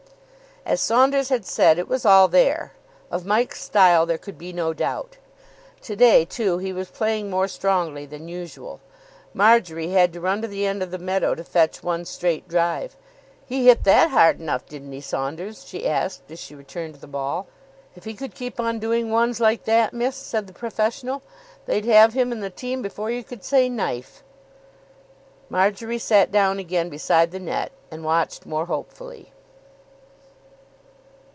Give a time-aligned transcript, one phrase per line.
[0.63, 2.71] As Saunders had said, it was all there.
[3.09, 5.17] Of Mike's style there could be no doubt.
[5.81, 8.79] To day, too, he was playing more strongly than usual.
[9.33, 12.95] Marjory had to run to the end of the meadow to fetch one straight drive.
[13.43, 17.47] "He hit that hard enough, didn't he, Saunders?" she asked, as she returned the ball.
[17.95, 21.23] "If he could keep on doing ones like that, miss," said the professional,
[21.65, 24.23] "they'd have him in the team before you could say knife."
[25.49, 29.33] Marjory sat down again beside the net, and watched more hopefully.